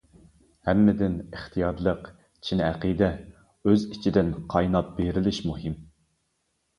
ھەممىدىن 0.67 1.17
ئىختىيارلىق، 1.39 2.07
چىن 2.47 2.63
ئەقىدە، 2.67 3.09
ئۆز 3.69 3.85
ئىچىدىن 3.91 4.31
قايناپ 4.55 4.89
بېرىلىش 5.01 5.43
مۇھىم. 5.51 5.77